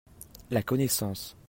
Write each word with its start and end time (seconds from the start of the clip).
la 0.49 0.63
connaissance. 0.63 1.37